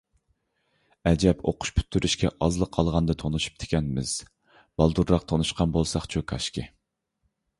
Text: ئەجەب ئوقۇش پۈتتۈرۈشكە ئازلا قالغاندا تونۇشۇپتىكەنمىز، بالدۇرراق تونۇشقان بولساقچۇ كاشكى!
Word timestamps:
ئەجەب 1.09 1.43
ئوقۇش 1.49 1.71
پۈتتۈرۈشكە 1.79 2.31
ئازلا 2.45 2.67
قالغاندا 2.77 3.15
تونۇشۇپتىكەنمىز، 3.23 4.15
بالدۇرراق 4.83 5.27
تونۇشقان 5.33 5.77
بولساقچۇ 5.79 6.25
كاشكى! 6.33 6.67